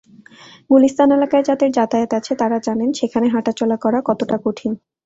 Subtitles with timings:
[0.69, 4.71] গুলিস্তান এলাকায় যাঁদের যাতায়াত আছে, তারা জানেন, সেখানে হাঁটাচলা করা কতটা কঠিন।